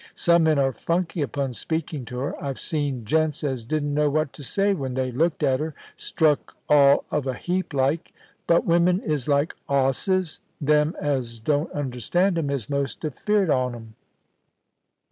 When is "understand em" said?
11.71-12.49